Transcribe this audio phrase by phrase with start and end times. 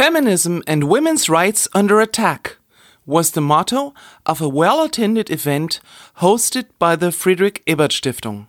[0.00, 2.56] Feminism and women's rights under attack
[3.04, 3.92] was the motto
[4.24, 5.78] of a well attended event
[6.20, 8.46] hosted by the Friedrich Ebert Stiftung.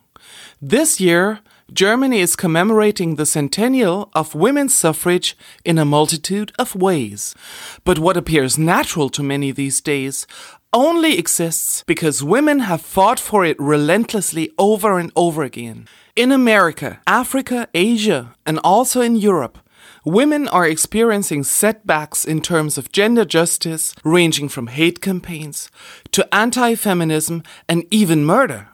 [0.62, 1.42] This year,
[1.74, 5.36] Germany is commemorating the centennial of women's suffrage
[5.66, 7.36] in a multitude of ways.
[7.84, 10.26] But what appears natural to many these days
[10.72, 15.90] only exists because women have fought for it relentlessly over and over again.
[16.16, 19.58] In America, Africa, Asia, and also in Europe,
[20.06, 25.70] women are experiencing setbacks in terms of gender justice, ranging from hate campaigns
[26.12, 28.68] to anti feminism and even murder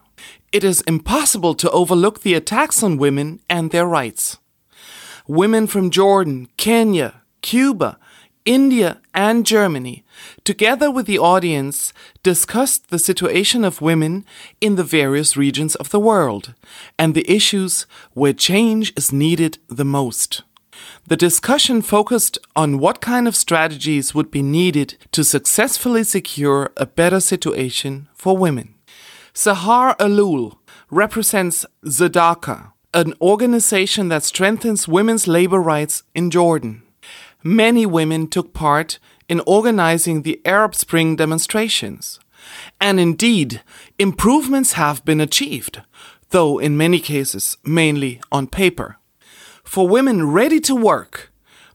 [0.52, 4.38] it is impossible to overlook the attacks on women and their rights.
[5.28, 8.00] Women from Jordan, Kenya, Cuba,
[8.46, 10.06] India, and Germany,
[10.46, 11.92] together with the audience,
[12.24, 14.24] discussed the situation of women
[14.62, 16.54] in the various regions of the world
[16.98, 20.44] and the issues where change is needed the most.
[21.08, 26.86] The discussion focused on what kind of strategies would be needed to successfully secure a
[26.86, 28.76] better situation for women.
[29.34, 30.58] Sahar Alloul
[30.90, 36.84] represents Sadaqa, an organization that strengthens women's labor rights in Jordan.
[37.44, 42.20] Many women took part in organizing the Arab Spring demonstrations.
[42.80, 43.62] And indeed,
[44.00, 45.82] improvements have been achieved,
[46.30, 48.98] though in many cases mainly on paper.
[49.68, 51.30] For women ready to work,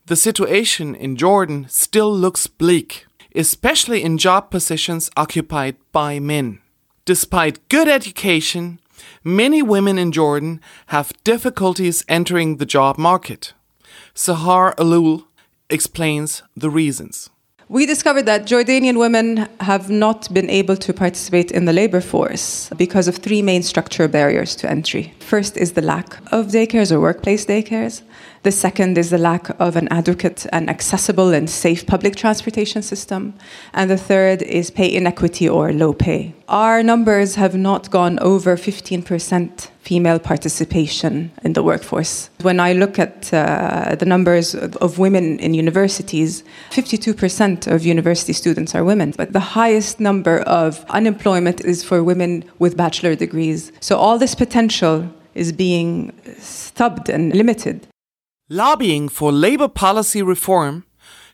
[0.07, 3.05] the situation in Jordan still looks bleak,
[3.37, 6.63] especially in job positions occupied by men.
[7.05, 8.81] Despite good education,
[9.23, 13.53] many women in Jordan have difficulties entering the job market.
[14.15, 15.27] Sahar Alloul
[15.69, 17.29] explains the reasons.
[17.69, 22.69] We discovered that Jordanian women have not been able to participate in the labor force
[22.77, 25.15] because of three main structural barriers to entry.
[25.21, 28.03] First is the lack of daycares or workplace daycares.
[28.43, 33.35] The second is the lack of an adequate and accessible and safe public transportation system.
[33.73, 36.35] And the third is pay inequity or low pay.
[36.53, 42.29] Our numbers have not gone over 15% female participation in the workforce.
[42.43, 48.35] When I look at uh, the numbers of, of women in universities, 52% of university
[48.35, 49.15] students are women.
[49.17, 53.73] But the highest number of unemployment is for women with bachelor degrees.
[53.81, 57.87] So all this potential is being stubbed and limited.
[58.51, 60.85] Lobbying for labor policy reform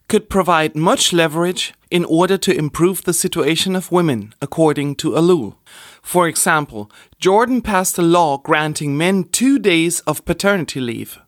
[0.08, 5.56] could provide much leverage in order to improve the situation of women, according to Alloul.
[6.02, 11.18] For example, Jordan passed a law granting men two days of paternity leave.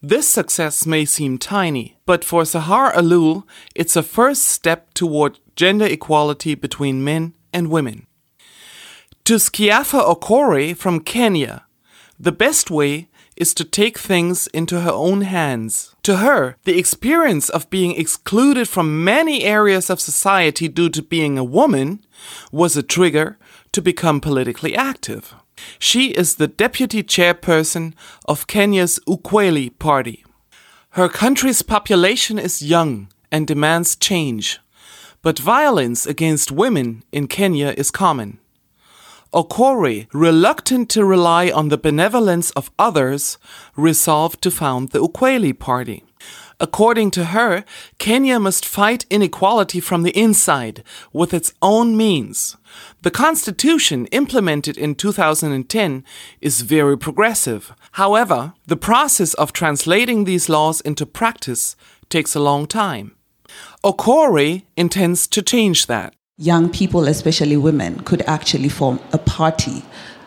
[0.00, 3.44] This success may seem tiny, but for Sahar Alloul,
[3.74, 8.06] it's a first step toward gender equality between men and women.
[9.24, 11.66] To Scheaffer Okore from Kenya,
[12.18, 15.94] the best way is to take things into her own hands.
[16.02, 21.38] To her, the experience of being excluded from many areas of society due to being
[21.38, 22.04] a woman
[22.50, 23.38] was a trigger
[23.72, 25.34] to become politically active.
[25.78, 27.94] She is the deputy chairperson
[28.26, 30.24] of Kenya's Ukweli Party.
[30.90, 34.60] Her country's population is young and demands change,
[35.22, 38.38] but violence against women in Kenya is common.
[39.34, 43.38] Okore, reluctant to rely on the benevolence of others,
[43.76, 46.04] resolved to found the Ukweli Party.
[46.60, 47.64] According to her,
[47.98, 52.56] Kenya must fight inequality from the inside with its own means.
[53.00, 56.04] The constitution implemented in 2010
[56.42, 57.72] is very progressive.
[57.92, 61.74] However, the process of translating these laws into practice
[62.10, 63.16] takes a long time.
[63.82, 69.82] Okore intends to change that young people, especially women, could actually form a party,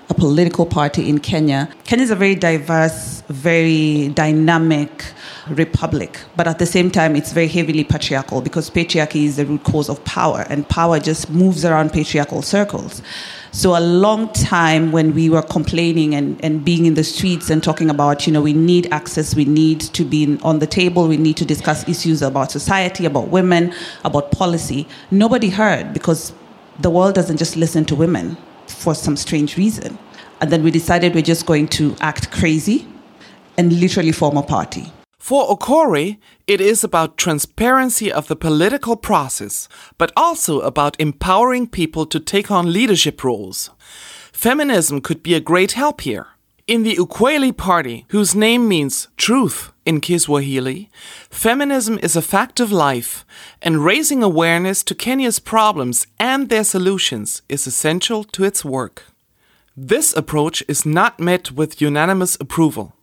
[0.09, 1.69] a political party in Kenya.
[1.83, 5.05] Kenya is a very diverse, very dynamic
[5.49, 9.63] republic, but at the same time, it's very heavily patriarchal because patriarchy is the root
[9.63, 13.01] cause of power, and power just moves around patriarchal circles.
[13.51, 17.63] So a long time when we were complaining and, and being in the streets and
[17.63, 21.17] talking about, you know, we need access, we need to be on the table, we
[21.17, 23.73] need to discuss issues about society, about women,
[24.03, 26.33] about policy, nobody heard because
[26.79, 28.35] the world doesn't just listen to women
[28.67, 29.97] for some strange reason.
[30.41, 32.85] And then we decided we're just going to act crazy
[33.57, 34.91] and literally form a party.
[35.25, 39.67] For Okore, it is about transparency of the political process,
[39.97, 43.71] but also about empowering people to take on leadership roles.
[44.31, 46.27] Feminism could be a great help here.
[46.67, 50.91] In the Ukweli Party, whose name means truth in Kiswahili,
[51.31, 53.25] feminism is a fact of life,
[53.63, 59.05] and raising awareness to Kenya's problems and their solutions is essential to its work.
[59.75, 62.94] This approach is not met with unanimous approval.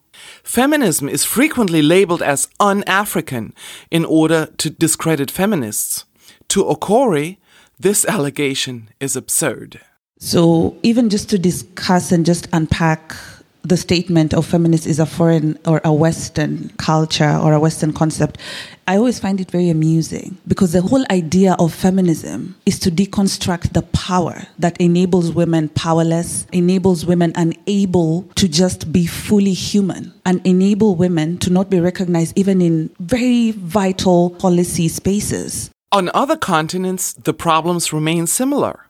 [0.42, 3.54] Feminism is frequently labeled as un African
[3.90, 6.04] in order to discredit feminists.
[6.48, 7.38] To Okore,
[7.78, 9.80] this allegation is absurd.
[10.19, 13.16] So, even just to discuss and just unpack
[13.62, 18.38] the statement of feminist is a foreign or a Western culture or a Western concept,
[18.88, 23.73] I always find it very amusing because the whole idea of feminism is to deconstruct
[23.73, 30.44] the power that enables women powerless, enables women unable to just be fully human, and
[30.44, 35.70] enable women to not be recognized even in very vital policy spaces.
[35.93, 38.87] On other continents, the problems remain similar.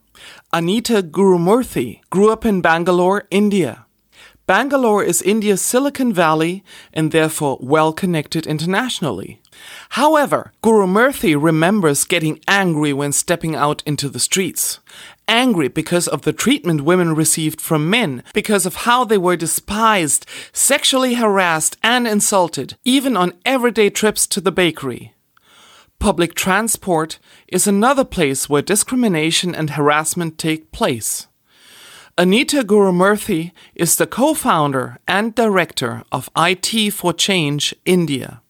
[0.53, 3.85] Anita Gurumurthy grew up in Bangalore, India.
[4.47, 9.41] Bangalore is India's Silicon Valley and therefore well connected internationally.
[9.91, 14.81] However, Gurumurthy remembers getting angry when stepping out into the streets.
[15.29, 20.27] Angry because of the treatment women received from men, because of how they were despised,
[20.53, 25.15] sexually harassed, and insulted, even on everyday trips to the bakery.
[26.01, 31.29] Public transport is another place where discrimination and harassment take place.
[32.23, 38.41] Anita Gurumurthy is the co founder and director of IT for Change India.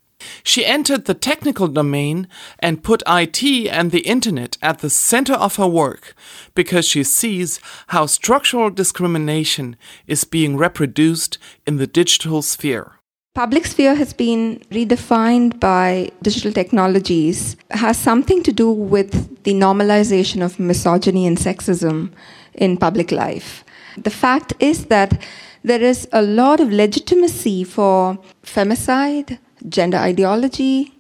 [0.43, 2.29] She entered the technical domain
[2.59, 6.15] and put IT and the internet at the center of her work
[6.55, 9.77] because she sees how structural discrimination
[10.07, 12.99] is being reproduced in the digital sphere.
[13.35, 20.45] Public sphere has been redefined by digital technologies, has something to do with the normalization
[20.45, 22.11] of misogyny and sexism
[22.55, 23.65] in public life.
[23.97, 25.23] The fact is that
[25.65, 29.39] there is a lot of legitimacy for femicide,
[29.69, 30.93] gender ideology,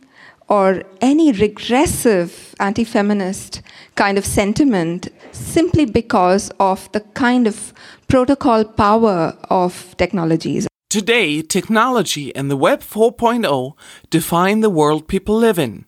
[0.48, 3.62] or any regressive anti feminist
[3.94, 7.72] kind of sentiment simply because of the kind of
[8.06, 10.68] protocol power of technologies.
[10.90, 13.72] Today, technology and the Web 4.0
[14.10, 15.86] define the world people live in.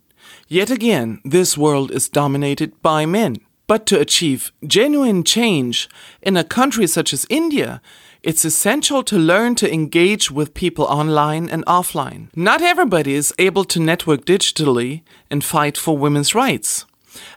[0.48, 3.36] Yet again, this world is dominated by men.
[3.66, 5.88] But to achieve genuine change
[6.20, 7.80] in a country such as India,
[8.22, 12.28] it's essential to learn to engage with people online and offline.
[12.34, 16.86] Not everybody is able to network digitally and fight for women's rights.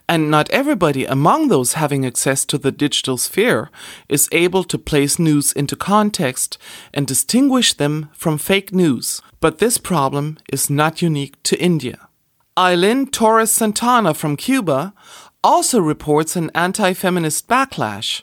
[0.08, 3.70] And not everybody among those having access to the digital sphere
[4.08, 6.58] is able to place news into context
[6.92, 9.22] and distinguish them from fake news.
[9.40, 12.08] But this problem is not unique to India.
[12.56, 14.92] Ailynn Torres Santana from Cuba
[15.42, 18.22] also reports an anti feminist backlash,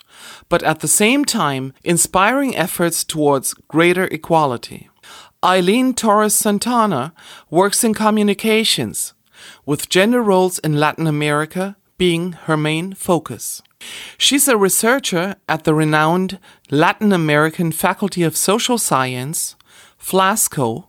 [0.50, 4.89] but at the same time inspiring efforts towards greater equality.
[5.44, 7.13] Ailynn Torres Santana
[7.50, 9.13] works in communications,
[9.65, 13.61] with gender roles in Latin America being her main focus.
[14.18, 16.39] She's a researcher at the renowned
[16.71, 19.56] Latin American Faculty of Social Science,
[20.00, 20.88] FLACSO,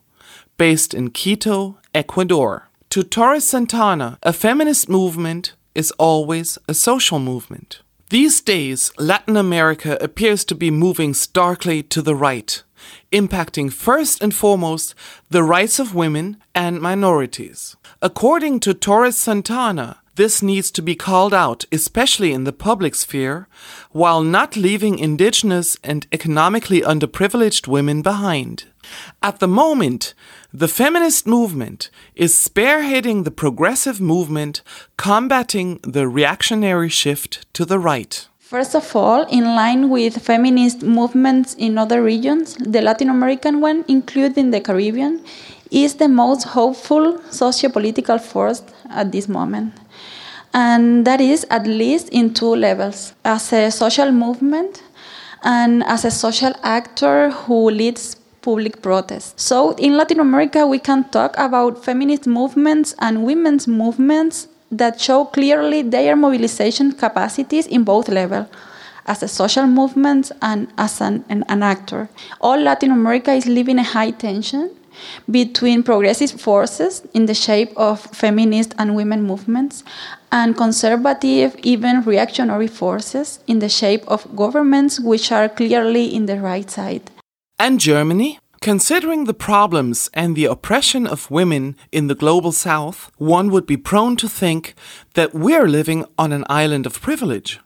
[0.56, 2.69] based in Quito, Ecuador.
[2.90, 7.82] To Torres Santana, a feminist movement is always a social movement.
[8.08, 12.62] These days, Latin America appears to be moving starkly to the right,
[13.12, 14.94] impacting first and foremost
[15.28, 17.76] the rights of women and minorities.
[18.00, 23.49] According to Torres Santana, this needs to be called out, especially in the public sphere,
[23.90, 28.64] while not leaving indigenous and economically underprivileged women behind.
[29.23, 30.15] At the moment,
[30.53, 34.62] the feminist movement is spearheading the progressive movement
[34.97, 38.29] combating the reactionary shift to the right.
[38.39, 43.84] First of all, in line with feminist movements in other regions, the Latin American one,
[43.89, 45.20] including the Caribbean,
[45.70, 49.75] is the most hopeful socio-political force at this moment.
[50.55, 54.82] And that is at least in two levels as a social movement
[55.43, 59.43] and as a social actor who leads public protests.
[59.43, 65.24] So in Latin America, we can talk about feminist movements and women's movements that show
[65.24, 68.46] clearly their mobilization capacities in both levels
[69.06, 72.08] as a social movement and as an, an, an, actor.
[72.41, 74.70] All Latin America is living a high tension
[75.31, 79.84] between progressive forces in the shape of feminist and women movements
[80.31, 86.38] and conservative, even reactionary forces in the shape of governments which are clearly in the
[86.41, 87.10] right side.
[87.58, 88.39] And Germany?
[88.60, 93.79] Considering the problems and the oppression of women in the global south, one would be
[93.79, 94.75] prone to think
[95.15, 97.60] that we're living on an island of privilege.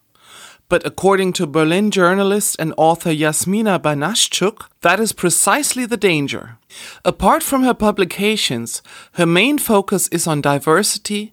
[0.68, 6.58] But according to Berlin journalist and author Yasmina Banaszczuk, that is precisely the danger.
[7.04, 8.82] Apart from her publications,
[9.14, 11.32] her main focus is on diversity,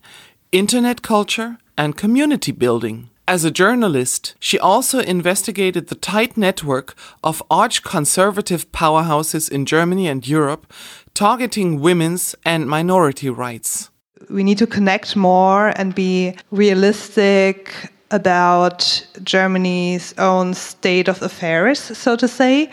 [0.51, 3.11] internet culture, and community building.
[3.29, 10.07] As a journalist, she also investigated the tight network of arch conservative powerhouses in Germany
[10.07, 10.71] and Europe
[11.13, 13.89] targeting women's and minority rights.
[14.29, 22.15] We need to connect more and be realistic about Germany's own state of affairs, so
[22.15, 22.69] to say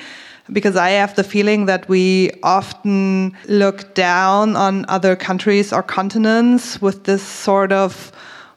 [0.53, 6.83] because I have the feeling that we often look down on other countries or continents
[6.83, 8.13] with this sort of,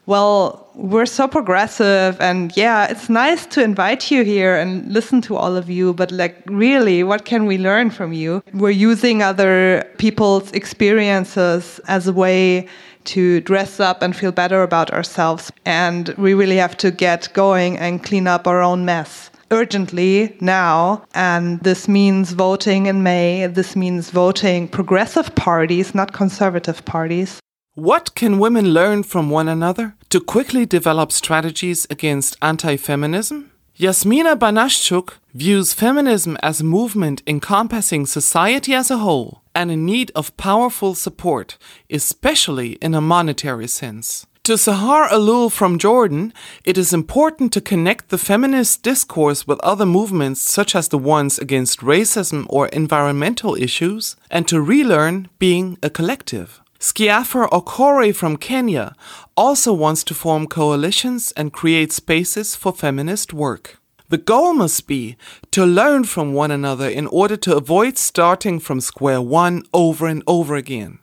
[0.08, 5.36] well, we're so progressive and yeah, it's nice to invite you here and listen to
[5.36, 8.42] all of you, but like, really, what can we learn from you?
[8.54, 12.68] We're using other people's experiences as a way
[13.06, 15.52] to dress up and feel better about ourselves.
[15.66, 21.06] And we really have to get going and clean up our own mess urgently now.
[21.16, 23.48] And this means voting in May.
[23.48, 27.40] This means voting progressive parties, not conservative parties.
[27.78, 33.52] What can women learn from one another to quickly develop strategies against anti feminism?
[33.76, 40.12] Yasmina Banaszczuk views feminism as a movement encompassing society as a whole and in need
[40.16, 41.60] of powerful support,
[41.92, 44.26] especially in a monetary sense.
[44.46, 49.86] To Sahar Alloul from Jordan, it is important to connect the feminist discourse with other
[49.86, 55.92] movements such as the ones against racism or environmental issues, and to relearn being a
[55.92, 56.60] collective.
[56.80, 58.96] Scheaffer Okore from Kenya
[59.36, 63.80] also wants to form coalitions and create spaces for feminist work.
[64.10, 65.18] The goal must be
[65.52, 70.24] to learn from one another in order to avoid starting from square one over and
[70.28, 71.00] over again.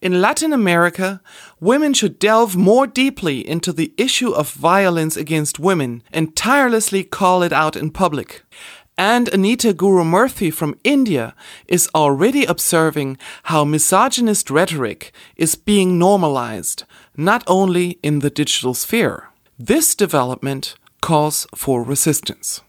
[0.00, 1.20] In Latin America,
[1.60, 7.42] women should delve more deeply into the issue of violence against women and tirelessly call
[7.42, 8.42] it out in public.
[8.98, 11.34] And Anita Gurumurthy from India
[11.66, 16.84] is already observing how misogynist rhetoric is being normalized,
[17.16, 19.30] not only in the digital sphere.
[19.58, 22.60] This development calls for resistance.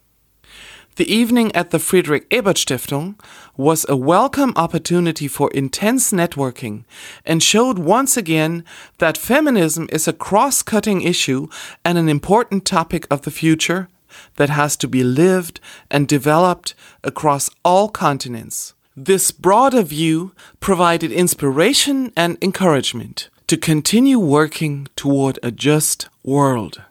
[0.95, 3.19] The evening at the Friedrich Ebert Stiftung
[3.57, 6.85] was a welcome opportunity for intense networking
[7.25, 8.63] and showed once again
[8.99, 11.47] that feminism is a cross cutting issue
[11.83, 13.89] and an important topic of the future
[14.35, 18.73] that has to be lived and developed across all continents.
[18.95, 26.81] This broader view provided inspiration and encouragement to continue working toward a just world.